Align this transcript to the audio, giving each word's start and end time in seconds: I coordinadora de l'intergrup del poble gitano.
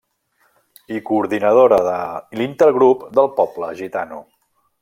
I 0.95 1.01
coordinadora 1.09 1.79
de 1.89 1.99
l'intergrup 2.41 3.07
del 3.19 3.33
poble 3.39 3.73
gitano. 3.83 4.23